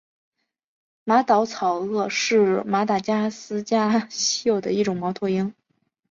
[1.03, 5.53] 马岛草鸮是马达加斯加稀有的一种猫头鹰。